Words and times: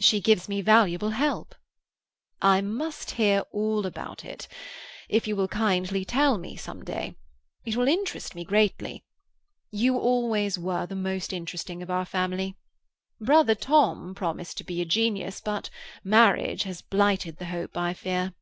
"She 0.00 0.22
gives 0.22 0.48
me 0.48 0.62
valuable 0.62 1.10
help." 1.10 1.54
"I 2.40 2.62
must 2.62 3.10
hear 3.10 3.40
all 3.52 3.84
about 3.84 4.24
it—if 4.24 5.28
you 5.28 5.36
will 5.36 5.46
kindly 5.46 6.06
tell 6.06 6.38
me 6.38 6.56
some 6.56 6.82
day. 6.82 7.16
It 7.66 7.76
will 7.76 7.86
interest 7.86 8.34
me 8.34 8.46
greatly. 8.46 9.04
You 9.70 9.98
always 9.98 10.58
were 10.58 10.86
the 10.86 10.96
most 10.96 11.34
interesting 11.34 11.82
of 11.82 11.90
our 11.90 12.06
family. 12.06 12.56
Brother 13.20 13.54
Tom 13.54 14.14
promised 14.14 14.56
to 14.56 14.64
be 14.64 14.80
a 14.80 14.86
genius, 14.86 15.42
but 15.42 15.68
marriage 16.02 16.62
has 16.62 16.80
blighted 16.80 17.36
the 17.36 17.44
hope, 17.52 17.76
I 17.76 17.92
fear." 17.92 18.32